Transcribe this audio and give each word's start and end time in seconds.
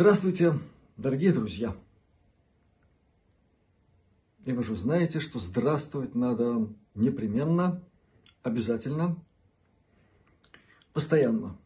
Здравствуйте, 0.00 0.54
дорогие 0.96 1.30
друзья! 1.30 1.76
И 4.46 4.50
вы 4.50 4.62
же 4.62 4.74
знаете, 4.74 5.20
что 5.20 5.38
здравствовать 5.38 6.14
надо 6.14 6.70
непременно, 6.94 7.82
обязательно, 8.42 9.22
постоянно. 10.94 11.58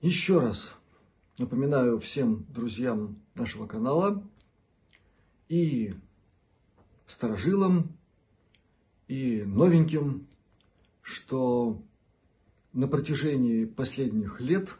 Еще 0.00 0.40
раз 0.40 0.74
напоминаю 1.36 2.00
всем 2.00 2.46
друзьям 2.48 3.18
нашего 3.34 3.66
канала 3.66 4.26
и 5.50 5.92
старожилам, 7.06 7.94
и 9.06 9.42
новеньким, 9.42 10.26
что 11.02 11.82
на 12.72 12.88
протяжении 12.88 13.66
последних 13.66 14.40
лет, 14.40 14.70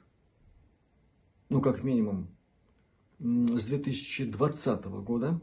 ну 1.49 1.61
как 1.61 1.83
минимум 1.83 2.29
с 3.19 3.65
2020 3.65 4.85
года, 4.85 5.41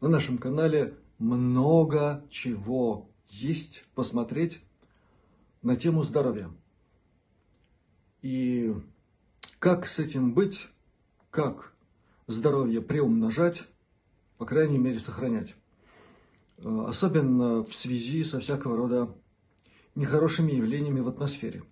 на 0.00 0.08
нашем 0.08 0.38
канале 0.38 0.94
много 1.18 2.24
чего 2.30 3.08
есть 3.28 3.84
посмотреть 3.94 4.62
на 5.62 5.76
тему 5.76 6.02
здоровья. 6.02 6.50
И 8.22 8.74
как 9.58 9.86
с 9.86 9.98
этим 9.98 10.34
быть, 10.34 10.68
как 11.30 11.74
здоровье 12.26 12.80
приумножать, 12.80 13.64
по 14.36 14.46
крайней 14.46 14.78
мере 14.78 15.00
сохранять. 15.00 15.54
Э, 16.58 16.84
особенно 16.88 17.64
в 17.64 17.72
связи 17.72 18.24
со 18.24 18.40
всякого 18.40 18.76
рода 18.76 19.14
нехорошими 19.94 20.52
явлениями 20.52 21.00
в 21.00 21.08
атмосфере. 21.08 21.64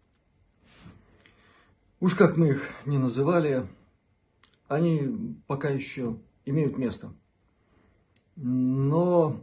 Уж 1.98 2.14
как 2.14 2.36
мы 2.36 2.48
их 2.50 2.70
не 2.84 2.98
называли, 2.98 3.66
они 4.68 5.36
пока 5.46 5.70
еще 5.70 6.18
имеют 6.44 6.76
место. 6.76 7.12
Но, 8.36 9.42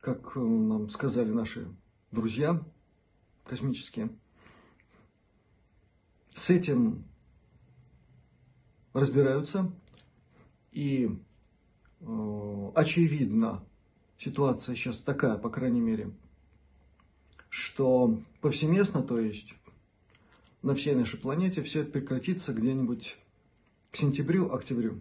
как 0.00 0.36
нам 0.36 0.90
сказали 0.90 1.30
наши 1.30 1.66
друзья 2.10 2.62
космические, 3.44 4.10
с 6.34 6.50
этим 6.50 7.04
разбираются. 8.92 9.72
И 10.72 11.08
э, 12.00 12.70
очевидно, 12.74 13.64
ситуация 14.18 14.76
сейчас 14.76 14.98
такая, 14.98 15.38
по 15.38 15.48
крайней 15.48 15.80
мере, 15.80 16.10
что 17.48 18.20
повсеместно, 18.42 19.02
то 19.02 19.18
есть 19.18 19.54
на 20.68 20.74
всей 20.74 20.94
нашей 20.94 21.18
планете, 21.18 21.62
все 21.62 21.80
это 21.80 21.92
прекратится 21.92 22.52
где-нибудь 22.52 23.16
к 23.90 23.96
сентябрю-октябрю. 23.96 25.00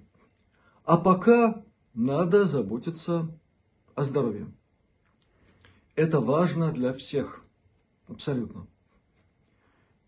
А 0.85 0.95
пока 0.95 1.61
надо 1.93 2.45
заботиться 2.45 3.29
о 3.93 4.05
здоровье. 4.05 4.47
Это 5.95 6.21
важно 6.21 6.71
для 6.71 6.93
всех, 6.93 7.43
абсолютно. 8.07 8.65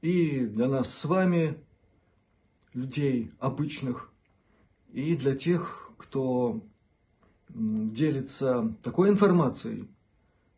И 0.01 0.45
для 0.45 0.69
нас 0.69 0.93
с 0.93 1.03
вами, 1.03 1.61
людей 2.73 3.33
обычных, 3.39 4.13
и 4.93 5.17
для 5.17 5.35
тех, 5.35 5.91
кто 5.97 6.63
делится 7.49 8.73
такой 8.81 9.09
информацией, 9.09 9.89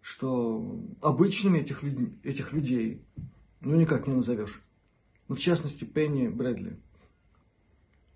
что 0.01 0.79
обычными 1.01 1.57
этих, 1.57 1.83
этих 2.23 2.53
людей 2.53 3.03
ну 3.61 3.75
никак 3.75 4.05
не 4.05 4.13
назовешь. 4.13 4.61
Ну, 5.31 5.35
в 5.35 5.39
частности, 5.39 5.85
Пенни 5.85 6.27
Брэдли. 6.27 6.77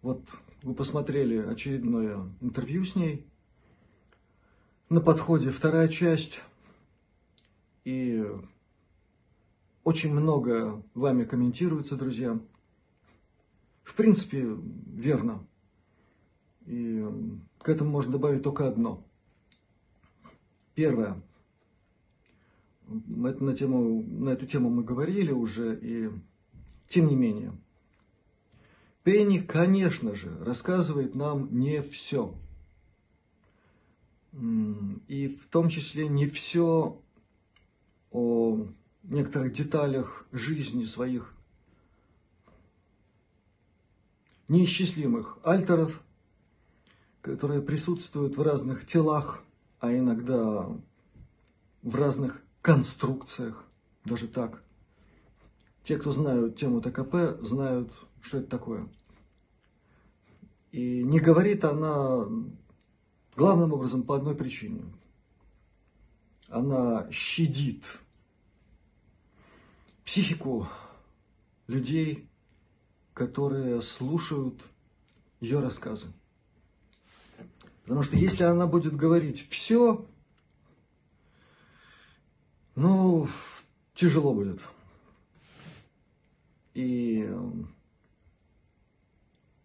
Вот 0.01 0.27
вы 0.63 0.73
посмотрели 0.73 1.37
очередное 1.37 2.29
интервью 2.41 2.83
с 2.83 2.97
ней. 2.97 3.25
На 4.89 4.99
подходе 4.99 5.49
вторая 5.49 5.87
часть. 5.87 6.41
И 7.85 8.21
очень 9.85 10.13
много 10.13 10.83
вами 10.93 11.23
комментируется, 11.23 11.95
друзья. 11.95 12.37
В 13.83 13.95
принципе, 13.95 14.49
верно. 14.85 15.47
И 16.65 17.01
к 17.59 17.69
этому 17.69 17.91
можно 17.91 18.11
добавить 18.11 18.43
только 18.43 18.67
одно. 18.67 19.05
Первое. 20.73 21.23
Это 22.89 23.41
на, 23.41 23.55
тему, 23.55 24.03
на 24.03 24.31
эту 24.31 24.45
тему 24.45 24.69
мы 24.69 24.83
говорили 24.83 25.31
уже, 25.31 25.79
и 25.81 26.11
тем 26.87 27.07
не 27.07 27.15
менее. 27.15 27.53
Пенни, 29.03 29.37
конечно 29.37 30.15
же, 30.15 30.35
рассказывает 30.43 31.13
нам 31.13 31.49
не 31.57 31.81
все. 31.81 32.33
И 35.07 35.27
в 35.27 35.47
том 35.47 35.69
числе 35.69 36.07
не 36.07 36.27
все 36.27 36.99
о 38.11 38.67
некоторых 39.03 39.53
деталях 39.53 40.25
жизни 40.31 40.85
своих 40.85 41.33
неисчислимых 44.47 45.37
альтеров, 45.43 46.01
которые 47.21 47.61
присутствуют 47.61 48.37
в 48.37 48.41
разных 48.41 48.85
телах, 48.85 49.43
а 49.79 49.95
иногда 49.95 50.67
в 51.81 51.95
разных 51.95 52.41
конструкциях, 52.61 53.63
даже 54.03 54.27
так. 54.27 54.61
Те, 55.85 55.97
кто 55.97 56.11
знают 56.11 56.57
тему 56.57 56.81
ТКП, 56.81 57.39
знают, 57.45 57.91
что 58.19 58.39
это 58.39 58.47
такое. 58.47 58.89
И 60.71 61.03
не 61.03 61.19
говорит 61.19 61.63
она 61.63 62.25
главным 63.35 63.71
образом 63.71 64.01
по 64.01 64.15
одной 64.15 64.33
причине. 64.33 64.81
Она 66.47 67.07
щадит 67.11 67.83
психику 70.03 70.67
людей, 71.67 72.27
которые 73.13 73.83
слушают 73.83 74.59
ее 75.39 75.59
рассказы. 75.59 76.07
Потому 77.83 78.01
что 78.01 78.17
если 78.17 78.43
она 78.43 78.65
будет 78.65 78.95
говорить 78.95 79.47
все, 79.51 80.03
ну, 82.73 83.27
тяжело 83.93 84.33
будет. 84.33 84.59
И 86.75 87.27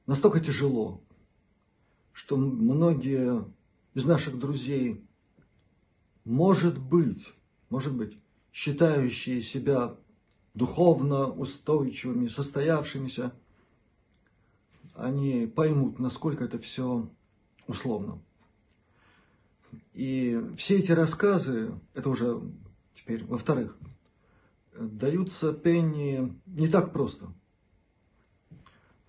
настолько 0.07 0.41
тяжело, 0.41 1.03
что 2.13 2.37
многие 2.37 3.45
из 3.95 4.07
наших 4.07 4.39
друзей, 4.39 5.05
может 6.25 6.79
быть, 6.79 7.35
может 7.69 7.97
быть, 7.97 8.17
считающие 8.53 9.43
себя 9.43 9.97
духовно 10.55 11.27
устойчивыми, 11.27 12.29
состоявшимися, 12.29 13.33
они 14.95 15.47
поймут, 15.47 15.99
насколько 15.99 16.45
это 16.45 16.59
все 16.59 17.09
условно. 17.67 18.21
И 19.95 20.41
все 20.57 20.79
эти 20.79 20.93
рассказы, 20.93 21.73
это 21.95 22.09
уже 22.09 22.41
теперь 22.95 23.25
во-вторых, 23.25 23.77
даются 24.81 25.53
Пенни 25.53 26.41
не 26.47 26.69
так 26.69 26.93
просто. 26.93 27.33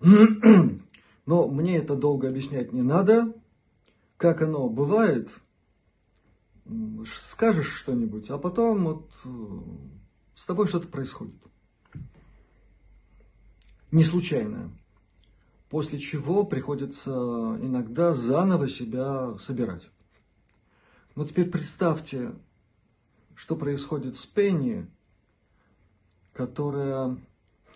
Но 0.00 1.48
мне 1.48 1.76
это 1.78 1.96
долго 1.96 2.28
объяснять 2.28 2.72
не 2.72 2.82
надо. 2.82 3.34
Как 4.16 4.42
оно 4.42 4.68
бывает, 4.68 5.30
скажешь 7.06 7.72
что-нибудь, 7.72 8.30
а 8.30 8.38
потом 8.38 8.84
вот 8.84 9.10
э, 9.24 9.28
с 10.34 10.44
тобой 10.44 10.68
что-то 10.68 10.88
происходит. 10.88 11.34
Не 13.90 14.04
случайное. 14.04 14.70
После 15.68 15.98
чего 15.98 16.44
приходится 16.44 17.10
иногда 17.10 18.14
заново 18.14 18.68
себя 18.68 19.36
собирать. 19.38 19.88
Но 21.14 21.26
теперь 21.26 21.50
представьте, 21.50 22.32
что 23.34 23.56
происходит 23.56 24.16
с 24.16 24.26
Пенни, 24.26 24.86
которая 26.32 27.16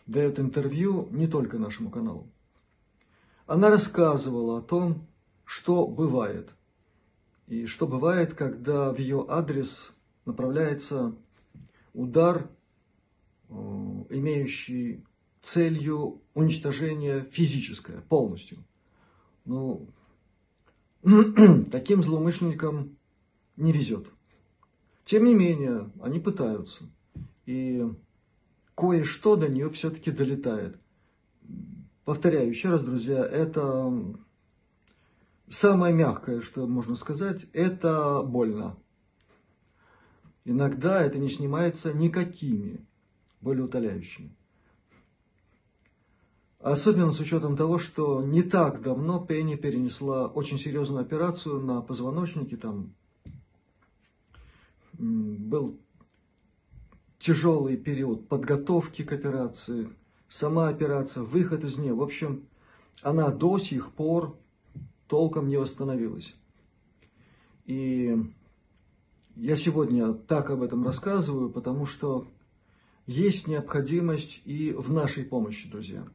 дает 0.07 0.39
интервью 0.39 1.09
не 1.11 1.27
только 1.27 1.59
нашему 1.59 1.91
каналу. 1.91 2.27
Она 3.47 3.71
рассказывала 3.71 4.59
о 4.59 4.63
том, 4.63 5.07
что 5.45 5.87
бывает. 5.87 6.51
И 7.47 7.67
что 7.67 7.87
бывает, 7.87 8.35
когда 8.35 8.93
в 8.93 8.99
ее 8.99 9.25
адрес 9.29 9.93
направляется 10.25 11.15
удар, 11.95 12.49
э, 13.49 13.55
имеющий 14.11 15.05
целью 15.43 16.21
уничтожение 16.35 17.29
физическое 17.31 18.01
полностью. 18.09 18.59
Ну, 19.45 19.87
таким 21.71 22.03
злоумышленникам 22.03 22.97
не 23.57 23.73
везет. 23.73 24.09
Тем 25.05 25.25
не 25.25 25.35
менее, 25.35 25.89
они 26.01 26.19
пытаются. 26.19 26.85
И 27.47 27.89
кое-что 28.77 29.35
до 29.35 29.49
нее 29.49 29.69
все-таки 29.71 30.13
долетает. 30.13 30.79
Повторяю 32.05 32.49
еще 32.49 32.71
раз, 32.71 32.83
друзья, 32.83 33.25
это 33.25 33.93
самое 35.49 35.93
мягкое, 35.93 36.41
что 36.43 36.69
можно 36.69 36.95
сказать, 36.95 37.47
это 37.53 38.23
больно. 38.23 38.77
Иногда 40.45 41.03
это 41.03 41.19
не 41.19 41.29
снимается 41.29 41.93
никакими 41.93 42.87
болеутоляющими. 43.41 44.31
Особенно 46.61 47.13
с 47.13 47.21
учетом 47.21 47.57
того, 47.57 47.79
что 47.79 48.23
не 48.23 48.43
так 48.43 48.83
давно 48.83 49.25
Пенни 49.25 49.57
перенесла 49.57 50.27
очень 50.27 50.59
серьезную 50.59 51.03
операцию 51.03 51.61
на 51.61 51.81
позвоночнике. 51.81 52.57
Там 52.57 52.95
был 54.93 55.79
тяжелый 57.19 57.77
период 57.77 58.29
подготовки 58.29 59.03
к 59.03 59.13
операции, 59.13 59.89
сама 60.29 60.69
операция, 60.69 61.23
выход 61.23 61.65
из 61.65 61.79
нее. 61.79 61.95
В 61.95 62.03
общем, 62.03 62.47
она 63.03 63.31
до 63.31 63.59
сих 63.59 63.93
пор 63.93 64.39
толком 65.07 65.49
не 65.49 65.57
восстановилась. 65.57 66.35
И 67.65 68.17
я 69.37 69.57
сегодня 69.57 70.15
так 70.15 70.51
об 70.51 70.63
этом 70.63 70.85
рассказываю, 70.85 71.51
потому 71.51 71.87
что 71.87 72.27
есть 73.07 73.49
необходимость 73.49 74.43
и 74.45 74.73
в 74.73 74.93
нашей 74.93 75.25
помощи, 75.25 75.69
друзья. 75.69 76.07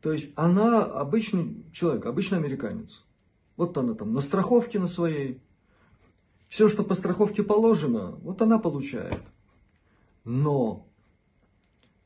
То 0.00 0.12
есть 0.12 0.32
она 0.36 0.84
обычный 0.84 1.64
человек, 1.72 2.06
обычный 2.06 2.38
американец. 2.38 3.04
Вот 3.56 3.76
она 3.78 3.94
там 3.94 4.12
на 4.12 4.20
страховке 4.20 4.78
на 4.78 4.88
своей. 4.88 5.40
Все, 6.48 6.68
что 6.68 6.82
по 6.82 6.94
страховке 6.94 7.42
положено, 7.42 8.12
вот 8.22 8.42
она 8.42 8.58
получает. 8.58 9.22
Но 10.24 10.88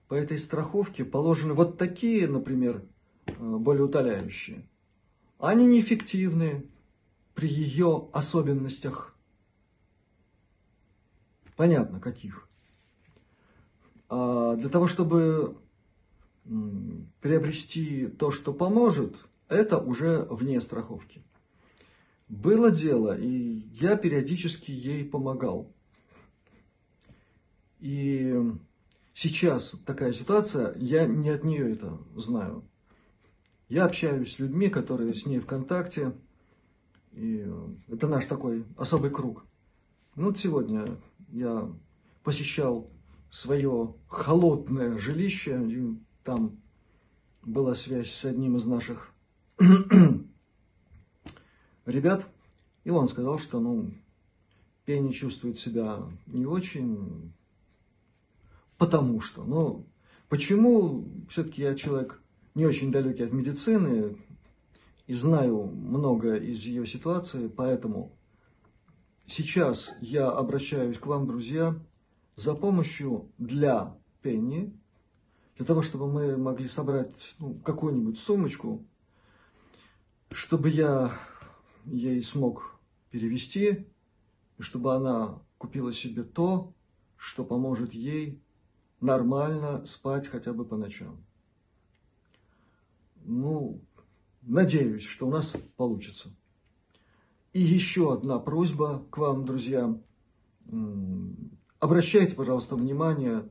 по 0.08 0.14
этой 0.14 0.38
страховке 0.38 1.04
положены 1.04 1.54
вот 1.54 1.78
такие, 1.78 2.28
например, 2.28 2.84
э, 3.26 3.32
болеутоляющие. 3.38 4.68
Они 5.38 5.66
неэффективны 5.66 6.66
при 7.34 7.48
ее 7.48 8.08
особенностях. 8.12 9.14
Понятно, 11.56 12.00
каких. 12.00 12.48
А 14.08 14.56
для 14.56 14.68
того, 14.68 14.86
чтобы 14.86 15.58
приобрести 17.20 18.06
то, 18.06 18.30
что 18.30 18.52
поможет, 18.52 19.16
это 19.48 19.78
уже 19.78 20.26
вне 20.30 20.60
страховки. 20.60 21.22
Было 22.28 22.70
дело, 22.70 23.18
и 23.18 23.64
я 23.80 23.96
периодически 23.96 24.70
ей 24.70 25.04
помогал. 25.04 25.72
И 27.80 28.34
сейчас 29.14 29.74
такая 29.84 30.12
ситуация, 30.12 30.74
я 30.76 31.06
не 31.06 31.30
от 31.30 31.44
нее 31.44 31.72
это 31.72 31.98
знаю. 32.14 32.64
Я 33.68 33.84
общаюсь 33.84 34.34
с 34.34 34.38
людьми, 34.38 34.68
которые 34.68 35.14
с 35.14 35.26
ней 35.26 35.38
в 35.40 35.46
контакте, 35.46 36.12
и 37.12 37.46
это 37.88 38.06
наш 38.06 38.26
такой 38.26 38.64
особый 38.76 39.10
круг. 39.10 39.44
Ну 40.14 40.26
вот 40.26 40.38
сегодня 40.38 40.86
я 41.32 41.70
посещал 42.22 42.88
свое 43.30 43.94
холодное 44.08 44.98
жилище, 44.98 45.96
там 46.22 46.60
была 47.42 47.74
связь 47.74 48.10
с 48.10 48.24
одним 48.24 48.56
из 48.56 48.66
наших 48.66 49.12
ребят, 51.86 52.26
и 52.84 52.90
он 52.90 53.08
сказал, 53.08 53.38
что, 53.38 53.60
ну, 53.60 53.90
Пенни 54.84 55.10
чувствует 55.10 55.58
себя 55.58 56.02
не 56.26 56.46
очень, 56.46 57.32
потому 58.78 59.20
что, 59.20 59.44
ну, 59.44 59.86
почему, 60.28 61.04
все-таки 61.28 61.62
я 61.62 61.74
человек 61.74 62.22
не 62.54 62.66
очень 62.66 62.92
далекий 62.92 63.24
от 63.24 63.32
медицины, 63.32 64.16
и 65.06 65.14
знаю 65.14 65.66
много 65.66 66.36
из 66.36 66.62
ее 66.64 66.86
ситуации, 66.86 67.48
поэтому 67.48 68.12
сейчас 69.26 69.94
я 70.00 70.28
обращаюсь 70.28 70.98
к 70.98 71.06
вам, 71.06 71.26
друзья, 71.26 71.78
за 72.34 72.54
помощью 72.54 73.30
для 73.38 73.96
Пенни, 74.20 74.74
для 75.56 75.64
того, 75.64 75.82
чтобы 75.82 76.10
мы 76.10 76.36
могли 76.36 76.68
собрать 76.68 77.34
ну, 77.38 77.54
какую-нибудь 77.54 78.18
сумочку, 78.18 78.84
чтобы 80.32 80.70
я 80.70 81.18
ей 81.84 82.22
смог 82.22 82.78
перевести, 83.10 83.86
и 84.58 84.62
чтобы 84.62 84.94
она 84.94 85.38
купила 85.56 85.92
себе 85.92 86.24
то, 86.24 86.72
что 87.16 87.44
поможет 87.44 87.94
ей 87.94 88.42
нормально 89.00 89.84
спать 89.86 90.26
хотя 90.26 90.52
бы 90.52 90.64
по 90.64 90.76
ночам. 90.76 91.24
Ну, 93.24 93.80
надеюсь, 94.42 95.04
что 95.04 95.26
у 95.26 95.30
нас 95.30 95.54
получится. 95.76 96.30
И 97.52 97.60
еще 97.60 98.12
одна 98.12 98.38
просьба 98.38 99.04
к 99.10 99.18
вам, 99.18 99.44
друзья. 99.44 99.98
Обращайте, 101.78 102.34
пожалуйста, 102.34 102.76
внимание 102.76 103.48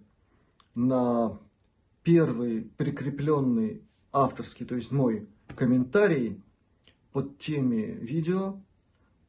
на 0.76 1.40
первый 2.04 2.62
прикрепленный 2.62 3.84
авторский, 4.12 4.66
то 4.66 4.76
есть 4.76 4.92
мой 4.92 5.28
комментарий 5.56 6.42
под 7.12 7.38
теми 7.40 7.98
видео, 8.02 8.62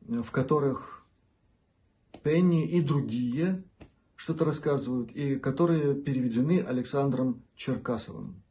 в 0.00 0.30
которых 0.30 1.04
Пенни 2.22 2.68
и 2.68 2.80
другие 2.80 3.62
что-то 4.16 4.44
рассказывают, 4.44 5.12
и 5.12 5.36
которые 5.36 5.94
переведены 5.94 6.60
Александром 6.60 7.42
Черкасовым. 7.54 8.42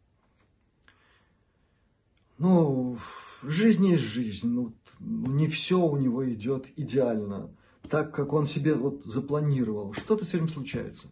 Ну, 2.38 2.98
жизнь 3.44 3.88
есть 3.88 4.04
жизнь, 4.04 4.50
ну, 4.50 4.74
не 5.00 5.48
все 5.48 5.80
у 5.80 5.98
него 5.98 6.30
идет 6.32 6.68
идеально, 6.76 7.50
так 7.90 8.14
как 8.14 8.34
он 8.34 8.46
себе 8.46 8.76
вот 8.76 9.06
запланировал. 9.06 9.94
Что-то 9.94 10.26
с 10.26 10.34
этим 10.34 10.50
случается. 10.50 11.10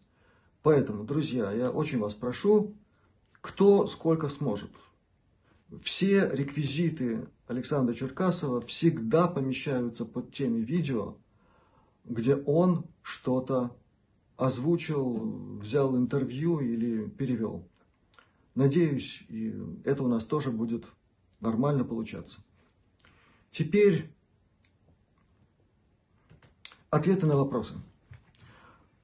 Поэтому, 0.62 1.04
друзья, 1.04 1.52
я 1.52 1.72
очень 1.72 2.00
вас 2.00 2.14
прошу, 2.14 2.74
кто 3.42 3.88
сколько 3.88 4.30
сможет. 4.30 4.72
Все 5.82 6.30
реквизиты 6.32 7.28
Александра 7.48 7.94
Черкасова 7.94 8.62
всегда 8.62 9.28
помещаются 9.28 10.06
под 10.06 10.32
теми 10.32 10.60
видео, 10.60 11.18
где 12.06 12.36
он 12.36 12.86
что-то 13.02 13.76
озвучил, 14.44 15.60
взял 15.62 15.96
интервью 15.96 16.60
или 16.60 17.08
перевел. 17.08 17.66
Надеюсь, 18.56 19.24
и 19.30 19.56
это 19.86 20.04
у 20.04 20.10
нас 20.10 20.26
тоже 20.26 20.52
будет 20.52 20.84
нормально 21.40 21.86
получаться. 21.86 22.42
Теперь 23.52 24.12
ответы 26.90 27.26
на 27.26 27.38
вопросы. 27.38 27.76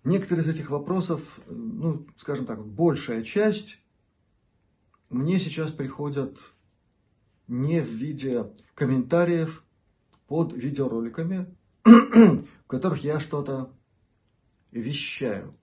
Некоторые 0.03 0.43
из 0.43 0.49
этих 0.49 0.69
вопросов, 0.71 1.39
ну, 1.47 2.05
скажем 2.17 2.45
так, 2.45 2.65
большая 2.65 3.23
часть 3.23 3.81
мне 5.09 5.39
сейчас 5.39 5.71
приходят 5.71 6.37
не 7.47 7.81
в 7.81 7.87
виде 7.87 8.51
комментариев 8.75 9.63
под 10.27 10.51
видеороликами, 10.51 11.55
в 11.85 12.67
которых 12.67 13.05
я 13.05 13.21
что-то 13.21 13.71
вещаю. 14.71 15.55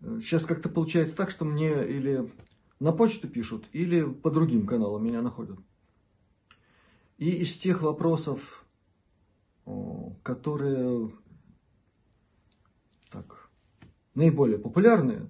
Сейчас 0.00 0.44
как-то 0.44 0.68
получается 0.68 1.16
так, 1.16 1.30
что 1.30 1.44
мне 1.44 1.88
или 1.88 2.30
на 2.78 2.92
почту 2.92 3.28
пишут, 3.28 3.66
или 3.72 4.04
по 4.04 4.30
другим 4.30 4.66
каналам 4.66 5.04
меня 5.04 5.22
находят. 5.22 5.58
И 7.16 7.30
из 7.30 7.56
тех 7.56 7.80
вопросов, 7.82 8.66
которые 10.22 11.10
так, 13.10 13.50
наиболее 14.14 14.58
популярные, 14.58 15.26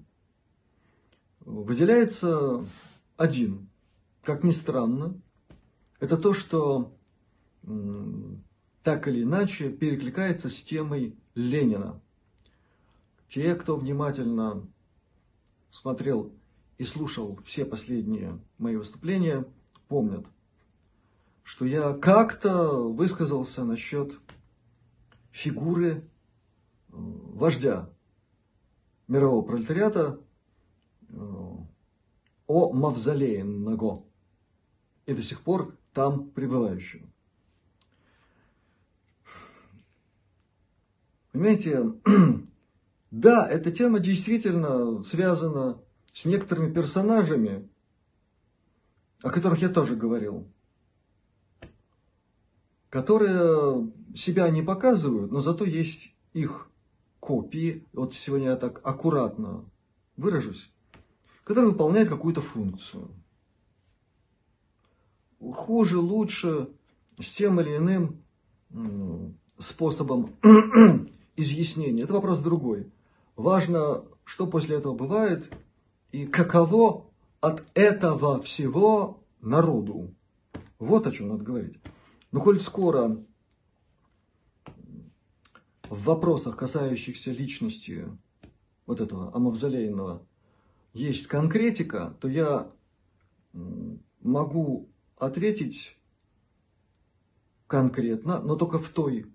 выделяется 1.41 2.65
один. 3.17 3.71
Как 4.23 4.43
ни 4.43 4.51
странно, 4.51 5.21
это 6.01 6.17
то, 6.17 6.35
что 6.35 6.93
так 8.83 9.07
или 9.07 9.23
иначе 9.23 9.71
перекликается 9.71 10.51
с 10.51 10.61
темой 10.63 11.17
Ленина. 11.35 12.03
Те, 13.29 13.55
кто 13.55 13.77
внимательно 13.77 14.67
смотрел 15.71 16.33
и 16.79 16.85
слушал 16.85 17.39
все 17.45 17.65
последние 17.65 18.39
мои 18.59 18.77
выступления, 18.77 19.45
помнят, 19.89 20.27
что 21.43 21.65
я 21.65 21.93
как-то 21.93 22.89
высказался 22.89 23.65
насчет 23.65 24.19
фигуры 25.33 25.97
э, 25.97 26.03
вождя 26.93 27.91
мирового 29.09 29.43
пролетариата 29.43 30.21
о 32.47 32.73
мавзолее 32.73 33.45
Наго 33.45 34.05
и 35.07 35.15
до 35.15 35.23
сих 35.23 35.41
пор 35.41 35.77
там 35.93 36.31
пребывающего. 36.31 37.07
Понимаете, 41.33 41.93
да, 43.11 43.49
эта 43.49 43.71
тема 43.71 44.01
действительно 44.01 45.03
связана 45.03 45.81
с 46.13 46.25
некоторыми 46.25 46.73
персонажами, 46.73 47.69
о 49.23 49.31
которых 49.31 49.61
я 49.61 49.69
тоже 49.69 49.97
говорил, 49.97 50.47
которые 52.91 53.93
себя 54.15 54.49
не 54.51 54.63
показывают, 54.63 55.31
но 55.31 55.41
зато 55.41 55.65
есть 55.65 56.15
их 56.33 56.71
копии, 57.21 57.85
вот 57.93 58.15
сегодня 58.15 58.51
я 58.51 58.57
так 58.57 58.81
аккуратно 58.85 59.65
выражусь, 60.17 60.71
которые 61.45 61.71
выполняют 61.71 62.09
какую-то 62.09 62.41
функцию. 62.41 63.11
Хуже, 65.39 65.99
лучше, 65.99 66.69
с 67.21 67.33
тем 67.35 67.61
или 67.61 67.77
иным 67.77 68.23
способом 69.59 70.37
изъяснения. 71.37 72.05
Это 72.05 72.15
вопрос 72.15 72.41
другой. 72.41 72.91
Важно, 73.37 74.05
что 74.25 74.47
после 74.47 74.77
этого 74.77 74.95
бывает 74.95 75.53
и 76.11 76.27
каково 76.27 77.07
от 77.41 77.63
этого 77.75 78.41
всего 78.43 79.23
народу. 79.41 80.15
Вот 80.79 81.07
о 81.07 81.13
чем 81.13 81.29
надо 81.29 81.45
говорить. 81.45 81.79
Но 82.33 82.41
коль 82.41 82.59
скоро 82.59 83.23
в 85.89 86.05
вопросах, 86.05 86.57
касающихся 86.57 87.31
личности 87.31 88.07
вот 88.87 89.01
этого 89.01 89.35
амавзолейного, 89.35 90.27
есть 90.93 91.27
конкретика, 91.27 92.17
то 92.21 92.29
я 92.29 92.73
могу 94.23 94.89
ответить 95.19 95.99
конкретно, 97.67 98.41
но 98.41 98.57
только 98.57 98.79
в 98.79 98.89
той 98.89 99.27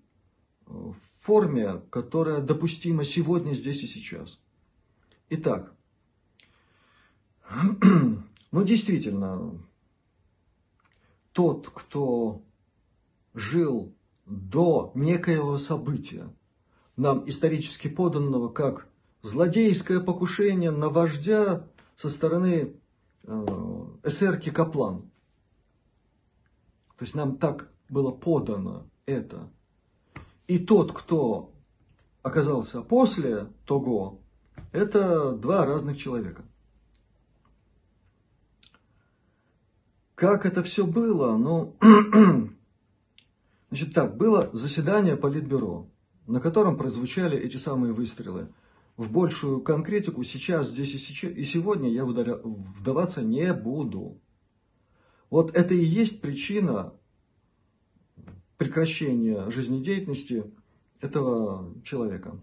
э, 0.66 0.92
форме, 1.22 1.80
которая 1.90 2.40
допустима 2.40 3.04
сегодня, 3.04 3.54
здесь 3.54 3.82
и 3.84 3.86
сейчас. 3.86 4.40
Итак, 5.30 5.72
ну 8.50 8.62
действительно, 8.64 9.58
тот, 11.32 11.70
кто 11.70 12.42
жил 13.34 13.94
до 14.26 14.92
некоего 14.94 15.56
события, 15.58 16.28
нам 16.96 17.28
исторически 17.28 17.88
поданного 17.88 18.48
как 18.48 18.88
злодейское 19.22 20.00
покушение 20.00 20.70
на 20.70 20.88
вождя 20.88 21.66
со 21.96 22.10
стороны 22.10 22.74
э, 23.22 23.46
эсерки 24.02 24.50
Каплан. 24.50 25.02
То 26.98 27.04
есть 27.04 27.14
нам 27.14 27.38
так 27.38 27.72
было 27.88 28.10
подано 28.10 28.86
это. 29.06 29.48
И 30.46 30.58
тот, 30.58 30.92
кто 30.92 31.52
оказался 32.22 32.82
после 32.82 33.48
того, 33.66 34.20
это 34.72 35.32
два 35.32 35.64
разных 35.66 35.98
человека. 35.98 36.44
Как 40.14 40.46
это 40.46 40.62
все 40.62 40.86
было? 40.86 41.36
Ну, 41.36 41.76
значит 43.70 43.92
так, 43.92 44.16
было 44.16 44.50
заседание 44.52 45.16
Политбюро, 45.16 45.90
на 46.26 46.40
котором 46.40 46.76
прозвучали 46.76 47.36
эти 47.36 47.56
самые 47.56 47.92
выстрелы. 47.92 48.48
В 48.96 49.10
большую 49.10 49.60
конкретику 49.60 50.22
сейчас, 50.22 50.68
здесь 50.68 50.94
и, 50.94 50.98
сейчас, 50.98 51.32
и 51.32 51.44
сегодня 51.44 51.90
я 51.90 52.04
вдаваться 52.04 53.22
не 53.22 53.52
буду. 53.52 54.20
Вот 55.28 55.56
это 55.56 55.74
и 55.74 55.82
есть 55.82 56.20
причина 56.20 56.92
прекращения 58.62 59.50
жизнедеятельности 59.50 60.44
этого 61.00 61.74
человека, 61.82 62.40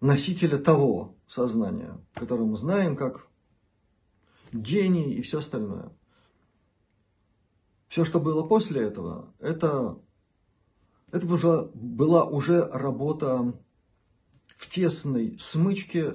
носителя 0.00 0.56
того 0.56 1.14
сознания, 1.26 2.00
которое 2.14 2.44
мы 2.44 2.56
знаем 2.56 2.96
как 2.96 3.28
гений 4.50 5.12
и 5.12 5.20
все 5.20 5.40
остальное. 5.40 5.92
Все, 7.88 8.06
что 8.06 8.18
было 8.18 8.44
после 8.44 8.80
этого, 8.80 9.30
это, 9.40 9.98
это 11.12 11.26
уже, 11.26 11.70
была 11.74 12.24
уже 12.24 12.66
работа 12.66 13.52
в 14.56 14.70
тесной 14.70 15.36
смычке 15.38 16.14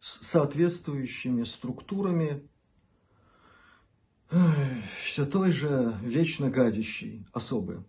с 0.00 0.26
соответствующими 0.26 1.44
структурами 1.44 2.48
все 5.04 5.24
той 5.26 5.52
же 5.52 5.96
вечно 6.02 6.50
гадящей 6.50 7.24
особы. 7.32 7.84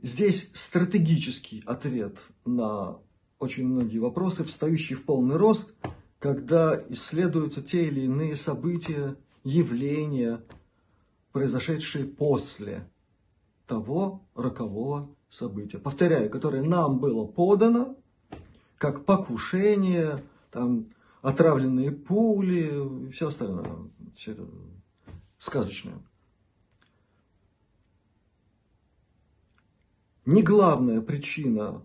Здесь 0.00 0.52
стратегический 0.54 1.62
ответ 1.66 2.16
на 2.44 2.98
очень 3.38 3.66
многие 3.66 3.98
вопросы, 3.98 4.44
встающий 4.44 4.94
в 4.94 5.04
полный 5.04 5.36
рост, 5.36 5.74
когда 6.18 6.80
исследуются 6.88 7.62
те 7.62 7.86
или 7.86 8.02
иные 8.02 8.36
события, 8.36 9.16
явления, 9.42 10.42
произошедшие 11.32 12.04
после 12.04 12.88
того 13.66 14.26
рокового 14.34 15.14
события. 15.30 15.78
Повторяю, 15.78 16.30
которое 16.30 16.62
нам 16.62 16.98
было 16.98 17.24
подано, 17.26 17.96
как 18.76 19.04
покушение, 19.04 20.22
там, 20.50 20.86
отравленные 21.22 21.90
пули, 21.90 23.10
все 23.10 23.28
остальное, 23.28 23.90
все 24.14 24.36
сказочное. 25.38 25.94
Не 30.28 30.42
главная 30.42 31.00
причина 31.00 31.82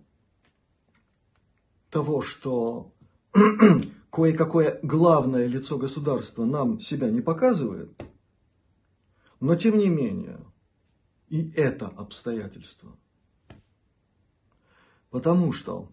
того, 1.90 2.22
что 2.22 2.92
кое-какое 4.12 4.80
главное 4.84 5.48
лицо 5.48 5.78
государства 5.78 6.46
нам 6.46 6.80
себя 6.80 7.10
не 7.10 7.22
показывает– 7.22 7.92
но 9.44 9.58
тем 9.58 9.78
не 9.78 9.90
менее, 9.90 10.40
и 11.28 11.52
это 11.52 11.88
обстоятельство. 11.88 12.98
Потому 15.10 15.52
что, 15.52 15.92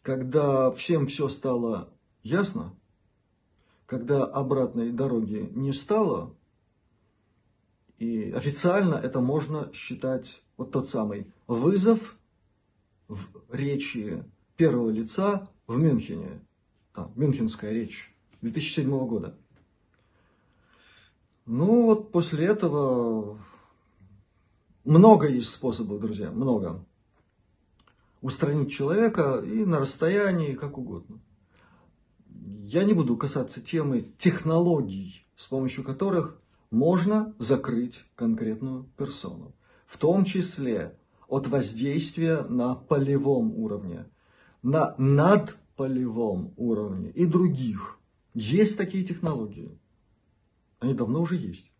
когда 0.00 0.70
всем 0.70 1.06
все 1.06 1.28
стало 1.28 1.92
ясно, 2.22 2.74
когда 3.84 4.24
обратной 4.24 4.90
дороги 4.90 5.50
не 5.54 5.74
стало, 5.74 6.34
и 8.00 8.32
официально 8.32 8.94
это 8.94 9.20
можно 9.20 9.70
считать 9.74 10.42
вот 10.56 10.72
тот 10.72 10.88
самый 10.88 11.26
вызов 11.46 12.16
в 13.08 13.26
речи 13.50 14.24
первого 14.56 14.88
лица 14.88 15.48
в 15.66 15.76
Мюнхене, 15.78 16.40
там, 16.94 17.12
Мюнхенская 17.14 17.72
речь 17.72 18.12
2007 18.40 19.06
года. 19.06 19.36
Ну 21.44 21.84
вот 21.84 22.10
после 22.10 22.46
этого 22.46 23.38
много 24.84 25.28
есть 25.28 25.50
способов, 25.50 26.00
друзья, 26.00 26.30
много. 26.30 26.82
Устранить 28.22 28.72
человека 28.72 29.42
и 29.44 29.66
на 29.66 29.78
расстоянии, 29.78 30.54
как 30.54 30.78
угодно. 30.78 31.20
Я 32.62 32.84
не 32.84 32.94
буду 32.94 33.18
касаться 33.18 33.60
темы 33.60 34.06
технологий, 34.16 35.26
с 35.36 35.46
помощью 35.46 35.84
которых 35.84 36.39
можно 36.70 37.34
закрыть 37.38 38.04
конкретную 38.14 38.84
персону. 38.96 39.54
В 39.86 39.98
том 39.98 40.24
числе 40.24 40.96
от 41.28 41.46
воздействия 41.48 42.42
на 42.42 42.74
полевом 42.74 43.52
уровне, 43.56 44.06
на 44.62 44.94
надполевом 44.98 46.54
уровне 46.56 47.10
и 47.10 47.26
других. 47.26 47.98
Есть 48.34 48.76
такие 48.76 49.04
технологии. 49.04 49.76
Они 50.78 50.94
давно 50.94 51.22
уже 51.22 51.36
есть. 51.36 51.72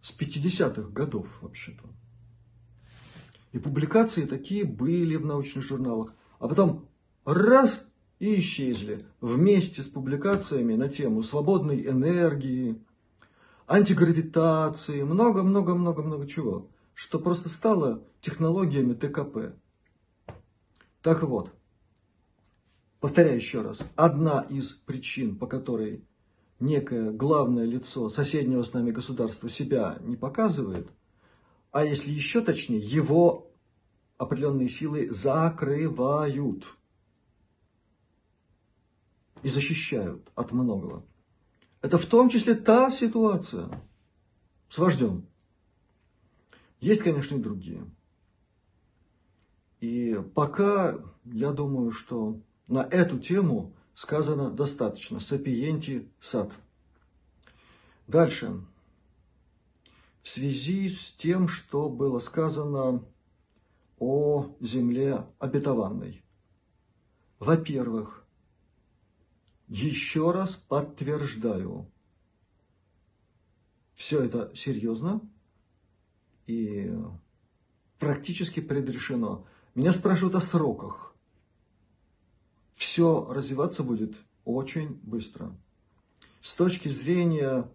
С 0.00 0.18
50-х 0.18 0.90
годов 0.90 1.42
вообще-то. 1.42 1.84
И 3.52 3.58
публикации 3.58 4.24
такие 4.24 4.64
были 4.64 5.16
в 5.16 5.26
научных 5.26 5.64
журналах. 5.64 6.14
А 6.38 6.48
потом 6.48 6.88
раз 7.24 7.91
и 8.22 8.38
исчезли 8.38 9.04
вместе 9.20 9.82
с 9.82 9.88
публикациями 9.88 10.76
на 10.76 10.88
тему 10.88 11.24
свободной 11.24 11.88
энергии, 11.88 12.80
антигравитации, 13.66 15.02
много-много-много-много 15.02 16.28
чего, 16.28 16.68
что 16.94 17.18
просто 17.18 17.48
стало 17.48 18.04
технологиями 18.20 18.94
ТКП. 18.94 19.56
Так 21.02 21.24
вот, 21.24 21.50
повторяю 23.00 23.38
еще 23.38 23.62
раз, 23.62 23.80
одна 23.96 24.46
из 24.48 24.68
причин, 24.68 25.36
по 25.36 25.48
которой 25.48 26.04
некое 26.60 27.10
главное 27.10 27.64
лицо 27.64 28.08
соседнего 28.08 28.62
с 28.62 28.72
нами 28.72 28.92
государства 28.92 29.48
себя 29.48 29.98
не 30.00 30.14
показывает, 30.14 30.86
а 31.72 31.84
если 31.84 32.12
еще 32.12 32.40
точнее, 32.40 32.78
его 32.78 33.50
определенные 34.16 34.68
силы 34.68 35.10
закрывают 35.10 36.64
и 39.42 39.48
защищают 39.48 40.30
от 40.34 40.52
многого. 40.52 41.04
Это 41.80 41.98
в 41.98 42.06
том 42.06 42.28
числе 42.28 42.54
та 42.54 42.90
ситуация 42.90 43.68
с 44.68 44.78
вождем. 44.78 45.26
Есть, 46.80 47.02
конечно, 47.02 47.36
и 47.36 47.40
другие. 47.40 47.84
И 49.80 50.20
пока 50.34 50.98
я 51.24 51.52
думаю, 51.52 51.90
что 51.90 52.40
на 52.68 52.80
эту 52.80 53.18
тему 53.18 53.74
сказано 53.94 54.50
достаточно. 54.50 55.20
Сапиенти 55.20 56.08
сад. 56.20 56.52
Дальше. 58.06 58.64
В 60.22 60.28
связи 60.28 60.88
с 60.88 61.12
тем, 61.12 61.48
что 61.48 61.88
было 61.88 62.20
сказано 62.20 63.04
о 63.98 64.54
земле 64.60 65.26
обетованной. 65.38 66.24
Во-первых, 67.40 68.21
еще 69.72 70.32
раз 70.32 70.56
подтверждаю, 70.56 71.90
все 73.94 74.22
это 74.22 74.52
серьезно 74.54 75.22
и 76.46 76.92
практически 77.98 78.60
предрешено. 78.60 79.46
Меня 79.74 79.94
спрашивают 79.94 80.34
о 80.34 80.42
сроках. 80.42 81.14
Все 82.72 83.26
развиваться 83.32 83.82
будет 83.82 84.14
очень 84.44 85.00
быстро. 85.02 85.56
С 86.42 86.54
точки 86.54 86.90
зрения 86.90 87.70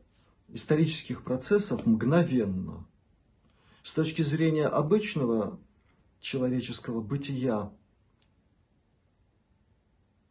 исторических 0.49 1.23
процессов 1.23 1.87
мгновенно. 1.87 2.87
С 3.81 3.93
точки 3.93 4.21
зрения 4.21 4.67
обычного 4.67 5.59
человеческого 6.19 7.01
бытия 7.01 7.71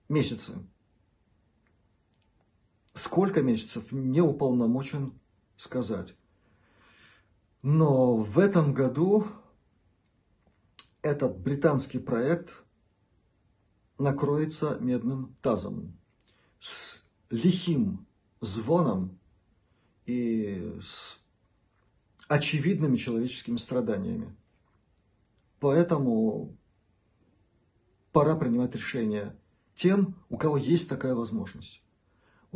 месяцы. 0.09 0.65
Сколько 2.97 3.43
месяцев 3.43 3.93
не 3.93 4.23
уполномочен 4.23 5.13
сказать. 5.59 6.17
Но 7.61 8.17
в 8.17 8.39
этом 8.39 8.73
году 8.73 9.27
этот 11.03 11.39
британский 11.39 11.99
проект 11.99 12.55
накроется 13.99 14.79
медным 14.81 15.37
тазом 15.43 15.99
с 16.59 17.07
лихим 17.29 18.07
звоном 18.41 19.19
и 20.07 20.79
с 20.81 21.21
очевидными 22.29 22.97
человеческими 22.97 23.59
страданиями. 23.59 24.35
Поэтому 25.61 26.57
пора 28.13 28.37
принимать 28.37 28.75
решение 28.75 29.37
тем, 29.75 30.15
у 30.31 30.39
кого 30.39 30.57
есть 30.57 30.89
такая 30.89 31.15
возможность. 31.15 31.83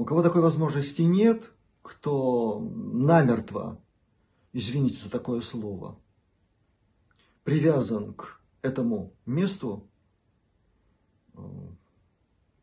У 0.00 0.06
кого 0.06 0.22
такой 0.22 0.40
возможности 0.40 1.02
нет, 1.02 1.52
кто 1.82 2.58
намертво, 2.58 3.78
извините 4.54 4.96
за 4.96 5.10
такое 5.10 5.42
слово, 5.42 6.00
привязан 7.44 8.14
к 8.14 8.40
этому 8.62 9.12
месту, 9.26 9.86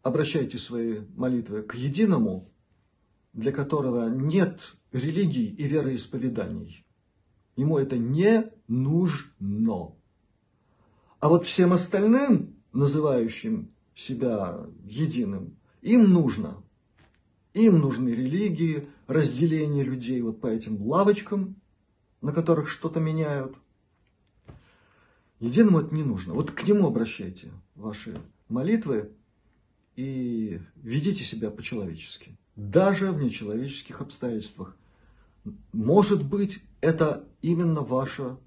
обращайте 0.02 0.58
свои 0.58 1.02
молитвы 1.16 1.62
к 1.62 1.76
единому, 1.76 2.50
для 3.34 3.52
которого 3.52 4.10
нет 4.10 4.76
религий 4.92 5.46
и 5.46 5.68
вероисповеданий. 5.68 6.88
Ему 7.56 7.78
это 7.78 8.00
не 8.00 8.52
нужно. 8.68 9.96
А 11.20 11.30
вот 11.30 11.46
всем 11.46 11.72
остальным, 11.72 12.56
называющим 12.74 13.72
себя 13.94 14.66
единым, 14.86 15.56
им 15.84 16.06
нужно. 16.06 16.64
Им 17.58 17.80
нужны 17.80 18.10
религии, 18.10 18.88
разделение 19.08 19.84
людей 19.84 20.22
вот 20.22 20.40
по 20.40 20.46
этим 20.46 20.80
лавочкам, 20.86 21.56
на 22.22 22.32
которых 22.32 22.70
что-то 22.70 23.00
меняют. 23.00 23.56
Единому 25.40 25.80
это 25.80 25.96
не 25.96 26.04
нужно. 26.04 26.36
Вот 26.36 26.52
к 26.52 26.68
нему 26.68 26.86
обращайте 26.86 27.52
ваши 27.74 28.16
молитвы 28.48 29.10
и 29.96 30.62
ведите 30.76 31.24
себя 31.24 31.50
по-человечески. 31.50 32.38
Даже 32.56 33.12
в 33.12 33.24
нечеловеческих 33.24 34.02
обстоятельствах. 34.02 34.78
Может 35.74 36.24
быть, 36.24 36.60
это 36.80 37.24
именно 37.42 37.82
ваше 37.82 38.38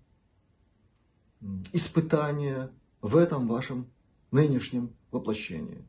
испытание 1.72 2.70
в 3.02 3.16
этом 3.16 3.48
вашем 3.48 3.86
нынешнем 4.30 4.90
воплощении. 5.10 5.82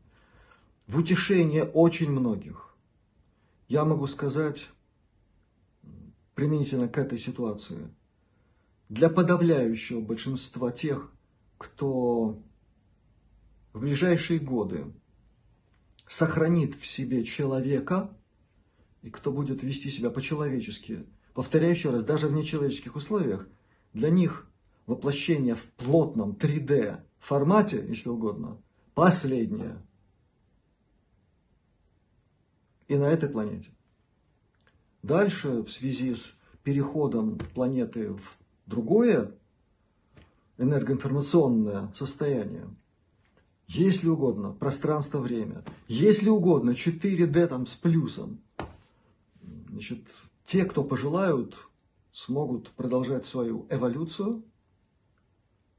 В 0.88 0.98
утешение 0.98 1.66
очень 1.66 2.10
многих. 2.10 2.71
Я 3.72 3.86
могу 3.86 4.06
сказать, 4.06 4.68
применительно 6.36 6.90
к 6.90 6.98
этой 6.98 7.18
ситуации, 7.18 7.88
для 8.90 9.08
подавляющего 9.10 10.02
большинства 10.02 10.74
тех, 10.74 11.10
кто 11.58 12.38
в 13.72 13.80
ближайшие 13.80 14.42
годы 14.42 14.88
сохранит 16.06 16.76
в 16.76 16.86
себе 16.86 17.24
человека 17.24 18.14
и 19.04 19.10
кто 19.10 19.32
будет 19.32 19.64
вести 19.64 19.90
себя 19.90 20.10
по-человечески, 20.10 21.06
повторяю 21.34 21.72
еще 21.72 21.92
раз, 21.92 22.04
даже 22.04 22.28
в 22.28 22.34
нечеловеческих 22.34 22.98
условиях, 22.98 23.48
для 23.94 24.10
них 24.10 24.52
воплощение 24.86 25.56
в 25.56 25.64
плотном 25.78 26.32
3D 26.32 27.00
формате, 27.20 27.86
если 27.88 28.10
угодно, 28.10 28.62
последнее. 28.96 29.82
И 32.92 32.98
на 32.98 33.06
этой 33.06 33.30
планете. 33.30 33.72
Дальше, 35.02 35.62
в 35.62 35.70
связи 35.70 36.14
с 36.14 36.38
переходом 36.62 37.40
планеты 37.56 38.12
в 38.12 38.38
другое 38.66 39.32
энергоинформационное 40.58 41.94
состояние, 41.96 42.68
если 43.66 44.10
угодно, 44.10 44.52
пространство-время, 44.52 45.64
если 45.88 46.28
угодно, 46.28 46.72
4D 46.72 47.48
там 47.48 47.66
с 47.66 47.76
плюсом, 47.76 48.42
значит, 49.70 50.06
те, 50.44 50.66
кто 50.66 50.84
пожелают, 50.84 51.56
смогут 52.12 52.72
продолжать 52.72 53.26
свою 53.26 53.68
эволюцию 53.70 54.44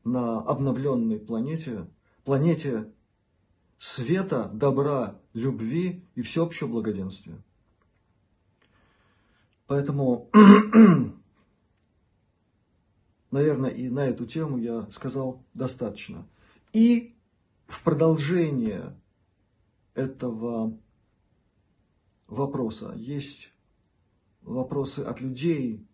на 0.03 0.39
обновленной 0.41 1.19
планете, 1.19 1.91
планете 2.25 2.91
света, 3.83 4.49
добра, 4.55 5.19
любви 5.33 6.05
и 6.15 6.23
всеобщего 6.23 6.69
благоденствия. 6.69 7.43
Поэтому, 9.67 10.31
наверное, 13.33 13.71
и 13.71 13.89
на 13.89 14.07
эту 14.07 14.25
тему 14.25 14.59
я 14.59 14.89
сказал 14.93 15.43
достаточно. 15.53 16.25
И 16.73 17.17
в 17.67 17.83
продолжение 17.83 18.97
этого 19.95 20.79
вопроса 22.29 22.95
есть 22.97 23.53
вопросы 24.43 25.01
от 25.01 25.21
людей, 25.21 25.85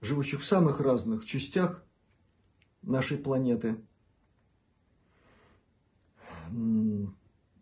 живущих 0.00 0.42
в 0.42 0.44
самых 0.44 0.78
разных 0.78 1.24
частях 1.24 1.84
нашей 2.82 3.18
планеты, 3.18 3.84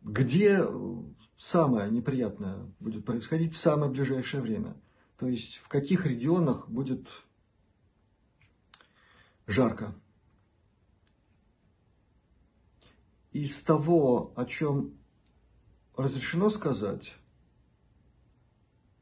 где 0.03 0.66
самое 1.37 1.90
неприятное 1.90 2.66
будет 2.81 3.05
происходить 3.05 3.55
в 3.55 3.59
самое 3.59 3.90
ближайшее 3.90 4.42
время. 4.42 4.77
То 5.18 5.29
есть 5.29 5.57
в 5.57 5.68
каких 5.68 6.07
регионах 6.07 6.68
будет 6.68 7.09
жарко. 9.47 9.94
Из 13.33 13.62
того, 13.62 14.33
о 14.37 14.44
чем 14.44 14.97
разрешено 15.97 16.51
сказать, 16.51 17.16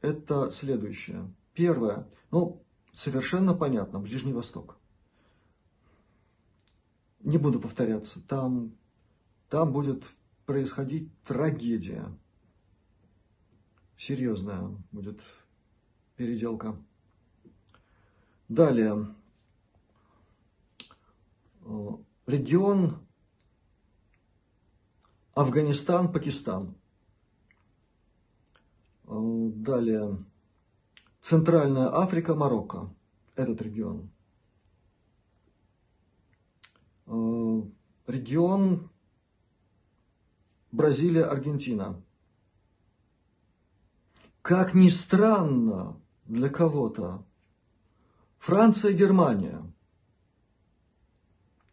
это 0.01 0.51
следующее. 0.51 1.33
Первое. 1.53 2.09
Ну, 2.31 2.63
совершенно 2.93 3.53
понятно. 3.53 3.99
Ближний 3.99 4.33
Восток. 4.33 4.77
Не 7.19 7.37
буду 7.37 7.59
повторяться. 7.59 8.19
Там, 8.27 8.75
там 9.53 9.71
будет 9.71 10.03
происходить 10.47 11.15
трагедия. 11.21 12.11
Серьезная 13.95 14.75
будет 14.91 15.21
переделка. 16.15 16.75
Далее. 18.49 19.13
Регион 22.25 22.97
Афганистан, 25.35 26.11
Пакистан. 26.11 26.73
Далее. 29.03 30.17
Центральная 31.21 31.95
Африка, 31.95 32.33
Марокко. 32.33 32.91
Этот 33.35 33.61
регион. 33.61 34.09
Регион 38.07 38.89
Бразилия, 40.73 41.25
Аргентина. 41.25 42.01
Как 44.41 44.73
ни 44.73 44.89
странно 44.89 46.01
для 46.25 46.49
кого-то, 46.49 47.23
Франция, 48.39 48.91
Германия. 48.91 49.61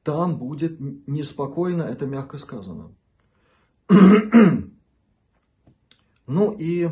Там 0.03 0.37
будет 0.37 0.79
неспокойно, 1.09 1.83
это 1.83 2.07
мягко 2.07 2.39
сказано. 2.39 2.95
Ну 6.27 6.53
и 6.53 6.89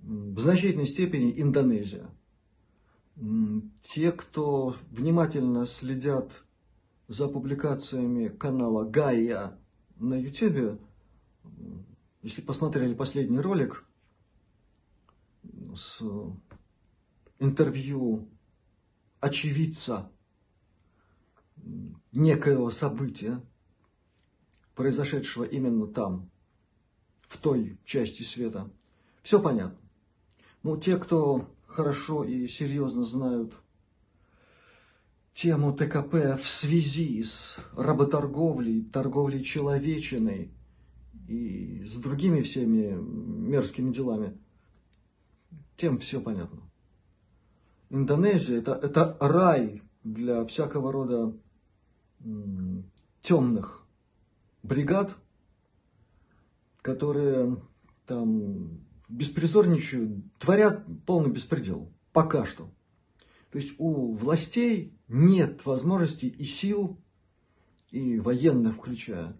в 0.00 0.40
значительной 0.40 0.88
степени 0.88 1.40
Индонезия. 1.40 2.10
Те, 3.82 4.10
кто 4.10 4.74
внимательно 4.90 5.66
следят 5.66 6.32
за 7.08 7.26
публикациями 7.26 8.28
канала 8.28 8.84
Гая 8.84 9.58
на 9.96 10.14
YouTube, 10.14 10.80
если 12.22 12.42
посмотрели 12.42 12.94
последний 12.94 13.40
ролик 13.40 13.84
с 15.74 16.02
интервью 17.38 18.28
очевидца 19.20 20.10
некоего 22.12 22.70
события, 22.70 23.42
произошедшего 24.74 25.44
именно 25.44 25.86
там, 25.86 26.30
в 27.22 27.38
той 27.38 27.78
части 27.84 28.22
света, 28.22 28.70
все 29.22 29.40
понятно. 29.40 29.78
Ну, 30.62 30.76
те, 30.76 30.98
кто 30.98 31.48
хорошо 31.66 32.24
и 32.24 32.48
серьезно 32.48 33.04
знают 33.04 33.54
тему 35.40 35.72
ТКП 35.72 36.36
в 36.36 36.48
связи 36.48 37.22
с 37.22 37.58
работорговлей, 37.76 38.82
торговлей 38.82 39.44
человечиной 39.44 40.52
и 41.28 41.84
с 41.86 41.94
другими 41.94 42.42
всеми 42.42 42.92
мерзкими 42.92 43.92
делами, 43.92 44.36
тем 45.76 45.98
все 45.98 46.20
понятно. 46.20 46.68
Индонезия 47.88 48.58
это, 48.58 48.72
это 48.72 49.16
рай 49.20 49.80
для 50.02 50.44
всякого 50.44 50.90
рода 50.90 51.32
темных 53.22 53.86
бригад, 54.64 55.14
которые 56.82 57.62
там 58.06 58.80
беспризорничают, 59.08 60.18
творят 60.40 60.84
полный 61.06 61.30
беспредел. 61.30 61.92
Пока 62.12 62.44
что. 62.44 62.68
То 63.52 63.58
есть 63.58 63.74
у 63.78 64.14
властей 64.14 64.97
нет 65.08 65.64
возможности 65.64 66.26
и 66.26 66.44
сил, 66.44 66.98
и 67.90 68.20
военных 68.20 68.76
включая, 68.76 69.36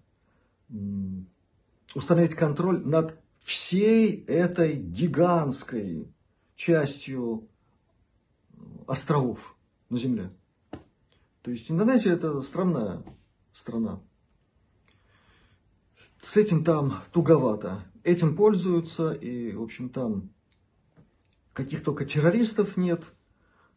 установить 1.94 2.34
контроль 2.34 2.84
над 2.86 3.20
всей 3.40 4.24
этой 4.24 4.74
гигантской 4.74 6.08
частью 6.56 7.48
островов 8.86 9.56
на 9.90 9.98
Земле. 9.98 10.30
То 11.42 11.50
есть 11.50 11.70
Индонезия 11.70 12.14
это 12.14 12.42
странная 12.42 13.02
страна. 13.52 14.00
С 16.18 16.36
этим 16.36 16.64
там 16.64 17.02
туговато. 17.12 17.84
Этим 18.02 18.34
пользуются, 18.34 19.12
и, 19.12 19.52
в 19.52 19.62
общем, 19.62 19.88
там 19.88 20.30
каких 21.52 21.82
только 21.84 22.04
террористов 22.04 22.76
нет, 22.76 23.02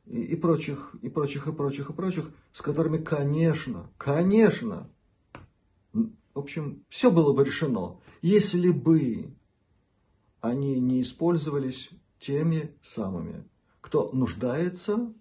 и, 0.05 0.21
и 0.21 0.35
прочих, 0.35 0.95
и 1.01 1.09
прочих, 1.09 1.47
и 1.47 1.51
прочих, 1.51 1.89
и 1.89 1.93
прочих, 1.93 2.29
с 2.51 2.61
которыми, 2.61 2.97
конечно, 2.97 3.89
конечно, 3.97 4.89
в 5.93 6.39
общем, 6.39 6.83
все 6.89 7.11
было 7.11 7.33
бы 7.33 7.43
решено, 7.43 7.99
если 8.21 8.69
бы 8.69 9.33
они 10.39 10.79
не 10.79 11.01
использовались 11.01 11.89
теми 12.19 12.75
самыми, 12.81 13.43
кто 13.81 14.11
нуждается 14.13 15.13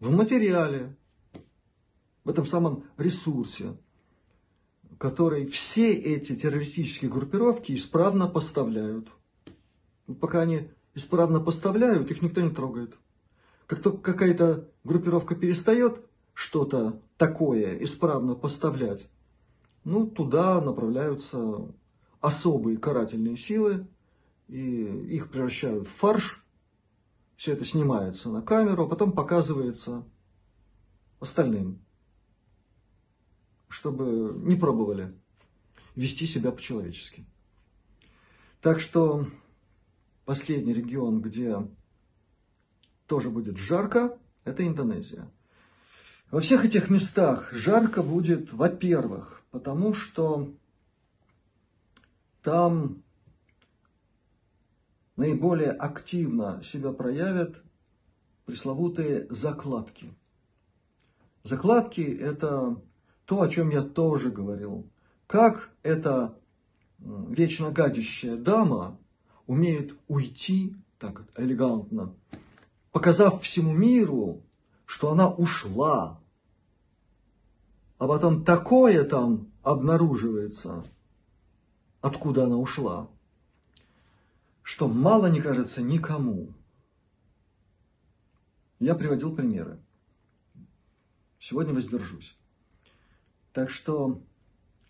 в 0.00 0.10
материале, 0.10 0.96
в 2.24 2.30
этом 2.30 2.46
самом 2.46 2.84
ресурсе, 2.96 3.76
который 4.98 5.46
все 5.46 5.92
эти 5.92 6.36
террористические 6.36 7.10
группировки 7.10 7.74
исправно 7.74 8.26
поставляют. 8.26 9.08
Пока 10.20 10.42
они 10.42 10.70
исправно 10.94 11.40
поставляют, 11.40 12.10
их 12.10 12.20
никто 12.20 12.40
не 12.40 12.50
трогает. 12.50 12.94
Как 13.70 13.82
только 13.82 13.98
какая-то 13.98 14.68
группировка 14.82 15.36
перестает 15.36 16.04
что-то 16.34 17.00
такое 17.16 17.78
исправно 17.84 18.34
поставлять, 18.34 19.08
ну, 19.84 20.08
туда 20.08 20.60
направляются 20.60 21.72
особые 22.20 22.78
карательные 22.78 23.36
силы, 23.36 23.86
и 24.48 24.56
их 24.56 25.30
превращают 25.30 25.86
в 25.86 25.92
фарш, 25.92 26.44
все 27.36 27.52
это 27.52 27.64
снимается 27.64 28.28
на 28.28 28.42
камеру, 28.42 28.86
а 28.86 28.88
потом 28.88 29.12
показывается 29.12 30.04
остальным 31.20 31.80
чтобы 33.68 34.34
не 34.36 34.56
пробовали 34.56 35.12
вести 35.94 36.26
себя 36.26 36.50
по-человечески. 36.50 37.24
Так 38.60 38.80
что 38.80 39.28
последний 40.24 40.74
регион, 40.74 41.20
где 41.20 41.56
тоже 43.10 43.28
будет 43.28 43.56
жарко, 43.56 44.16
это 44.44 44.64
Индонезия. 44.64 45.28
Во 46.30 46.40
всех 46.40 46.64
этих 46.64 46.90
местах 46.90 47.52
жарко 47.52 48.04
будет, 48.04 48.52
во-первых, 48.52 49.42
потому 49.50 49.94
что 49.94 50.54
там 52.40 53.02
наиболее 55.16 55.72
активно 55.72 56.62
себя 56.62 56.92
проявят 56.92 57.60
пресловутые 58.44 59.26
закладки. 59.28 60.14
Закладки– 61.42 62.02
это 62.20 62.80
то, 63.24 63.42
о 63.42 63.48
чем 63.48 63.70
я 63.70 63.82
тоже 63.82 64.30
говорил. 64.30 64.88
Как 65.26 65.70
эта 65.82 66.38
вечно 67.00 67.72
гадящая 67.72 68.36
дама 68.36 68.96
умеет 69.48 69.96
уйти 70.06 70.76
так 71.00 71.24
элегантно, 71.36 72.14
показав 72.92 73.42
всему 73.42 73.72
миру, 73.72 74.42
что 74.86 75.10
она 75.10 75.30
ушла. 75.30 76.20
А 77.98 78.06
потом 78.06 78.44
такое 78.44 79.04
там 79.04 79.52
обнаруживается, 79.62 80.86
откуда 82.00 82.44
она 82.44 82.56
ушла, 82.56 83.08
что 84.62 84.88
мало 84.88 85.26
не 85.26 85.40
кажется 85.40 85.82
никому. 85.82 86.48
Я 88.78 88.94
приводил 88.94 89.36
примеры. 89.36 89.78
Сегодня 91.38 91.74
воздержусь. 91.74 92.34
Так 93.52 93.68
что 93.68 94.22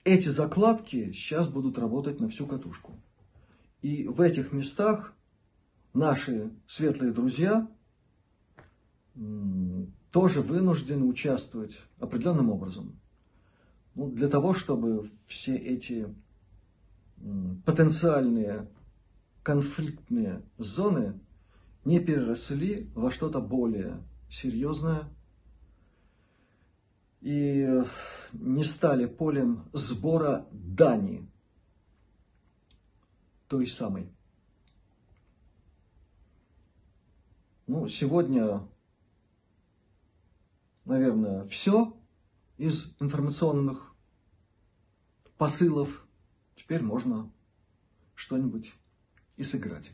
эти 0.05 0.29
закладки 0.29 1.13
сейчас 1.13 1.49
будут 1.49 1.79
работать 1.79 2.21
на 2.21 2.29
всю 2.29 2.47
катушку. 2.47 2.95
И 3.83 4.07
в 4.07 4.21
этих 4.21 4.53
местах 4.53 5.13
наши 5.93 6.51
светлые 6.69 7.13
друзья 7.13 7.69
тоже 10.11 10.41
вынуждены 10.41 11.05
участвовать 11.05 11.81
определенным 11.99 12.51
образом. 12.51 12.99
Ну, 13.95 14.11
для 14.11 14.29
того, 14.29 14.55
чтобы 14.55 15.11
все 15.27 15.57
эти 15.57 16.15
потенциальные 17.65 18.69
конфликтные 19.43 20.43
зоны 20.59 21.19
не 21.85 22.01
переросли 22.01 22.91
во 22.95 23.11
что-то 23.11 23.41
более 23.41 24.03
серьезное 24.31 25.09
и 27.21 27.85
не 28.33 28.65
стали 28.65 29.07
полем 29.07 29.65
сбора 29.73 30.47
дани, 30.53 31.29
той 33.49 33.67
самой. 33.67 34.09
Ну, 37.67 37.89
сегодня, 37.89 38.67
наверное, 40.91 41.45
все 41.45 41.97
из 42.59 42.93
информационных 42.99 43.95
посылов. 45.39 46.05
Теперь 46.57 46.83
можно 46.83 47.31
что-нибудь 48.17 48.75
и 49.37 49.45
сыграть. 49.45 49.91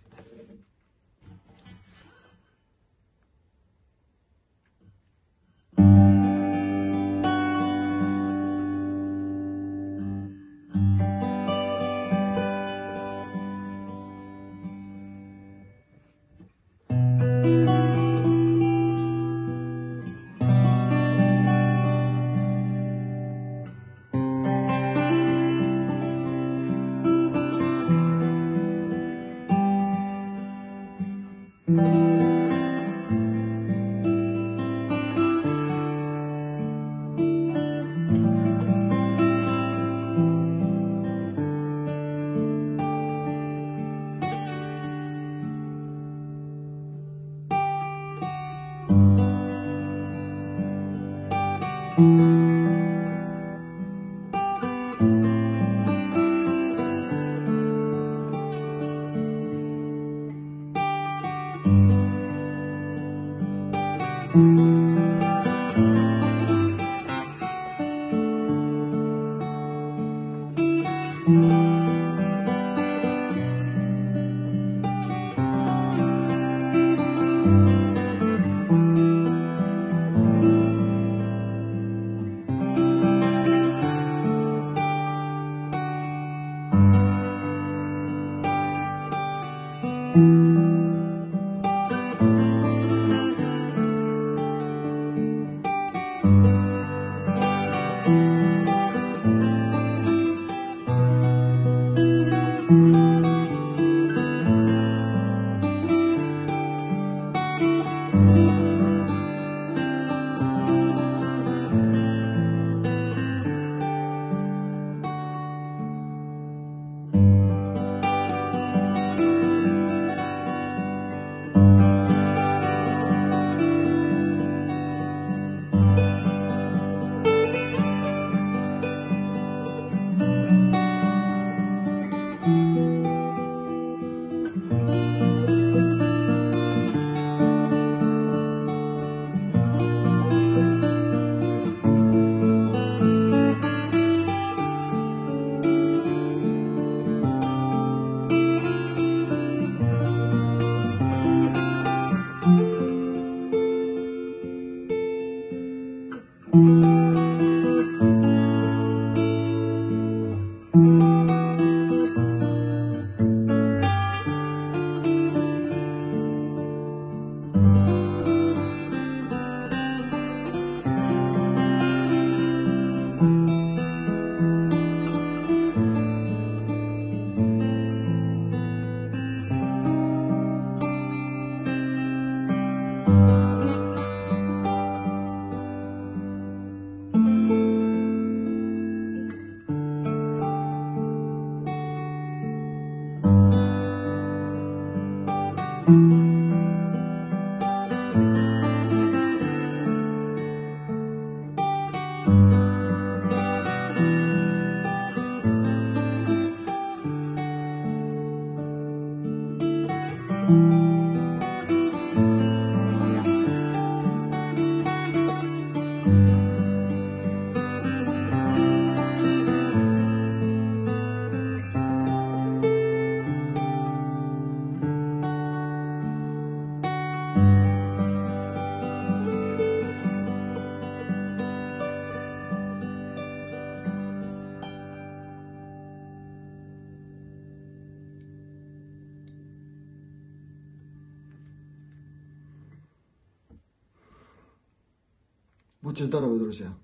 Будьте 245.97 246.09
здоровы, 246.09 246.39
друзья. 246.39 246.79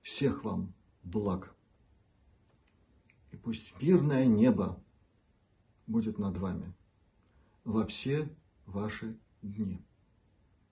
Всех 0.00 0.42
вам 0.42 0.72
благ. 1.02 1.54
И 3.30 3.36
пусть 3.36 3.74
мирное 3.82 4.24
небо 4.24 4.82
будет 5.86 6.18
над 6.18 6.38
вами 6.38 6.74
во 7.64 7.84
все 7.84 8.34
ваши 8.64 9.18
дни. 9.42 9.84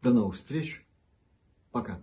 До 0.00 0.14
новых 0.14 0.36
встреч. 0.36 0.86
Пока. 1.70 2.02